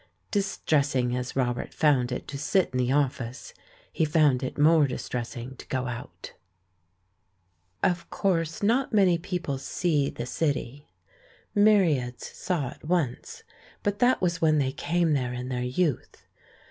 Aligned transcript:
Distressing 0.31 1.15
as 1.15 1.35
Robert 1.35 1.75
found 1.75 2.11
it 2.11 2.27
to 2.29 2.37
sit 2.39 2.71
in 2.71 2.79
the 2.79 2.91
office, 2.91 3.53
he 3.93 4.03
found 4.03 4.41
it 4.41 4.57
more 4.57 4.87
distressing 4.87 5.55
to 5.57 5.67
go 5.67 5.85
out. 5.85 6.33
Of 7.83 8.09
course 8.09 8.63
not 8.63 8.93
many 8.93 9.19
people 9.19 9.59
see 9.59 10.09
the 10.09 10.25
City. 10.25 10.87
Myriads 11.53 12.25
saw 12.31 12.69
it 12.71 12.83
once, 12.83 13.43
but 13.83 13.99
that 13.99 14.23
was 14.23 14.41
when 14.41 14.57
they 14.57 14.71
came 14.71 15.13
there 15.13 15.33
in 15.33 15.49
their 15.49 15.61
youth. 15.61 16.25